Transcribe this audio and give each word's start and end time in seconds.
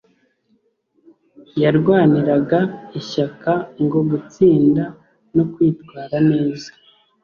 yarwaniraga 1.61 2.59
ishyaka 2.99 3.51
ryo 3.81 4.01
gutsinda 4.09 4.83
no 5.35 5.43
kwitwara 5.51 6.17
neza 6.31 6.69